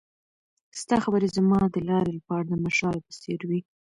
[0.81, 3.59] ستا خبرې زما د لارې لپاره د مشال په څېر وې.